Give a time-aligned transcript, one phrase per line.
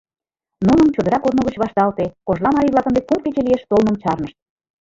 [0.67, 4.37] Нуным чодыра корно гыч вашталте, кожла марий-влак ынде, кум кече лиеш, толмым чарнышт.